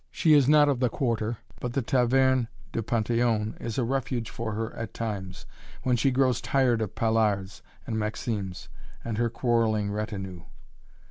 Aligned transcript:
She 0.09 0.33
is 0.33 0.49
not 0.49 0.67
of 0.67 0.79
the 0.79 0.89
Quarter, 0.89 1.37
but 1.59 1.73
the 1.73 1.83
Taverne 1.83 2.47
du 2.71 2.81
Panthéon 2.81 3.61
is 3.61 3.77
a 3.77 3.83
refuge 3.83 4.31
for 4.31 4.53
her 4.53 4.73
at 4.73 4.95
times, 4.95 5.45
when 5.83 5.95
she 5.95 6.09
grows 6.09 6.41
tired 6.41 6.81
of 6.81 6.95
Paillard's 6.95 7.61
and 7.85 7.99
Maxim's 7.99 8.67
and 9.05 9.19
her 9.19 9.29
quarreling 9.29 9.91
retinue. 9.91 10.45